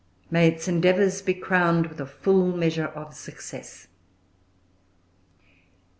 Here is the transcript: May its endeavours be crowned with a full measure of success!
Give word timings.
May 0.31 0.47
its 0.47 0.67
endeavours 0.67 1.21
be 1.21 1.35
crowned 1.35 1.85
with 1.85 2.01
a 2.01 2.07
full 2.07 2.57
measure 2.57 2.87
of 2.87 3.13
success! 3.13 3.87